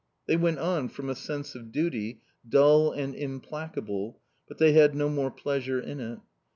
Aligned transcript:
They 0.25 0.35
went 0.35 0.57
on 0.57 0.89
from 0.89 1.11
a 1.11 1.15
sense 1.15 1.53
of 1.53 1.71
duty, 1.71 2.21
dull 2.49 2.91
and 2.91 3.13
implacable, 3.13 4.19
but 4.47 4.57
they 4.57 4.71
had 4.73 4.95
no 4.95 5.09
more 5.09 5.29
pleasure 5.29 5.79
in 5.79 5.99
it. 5.99 6.17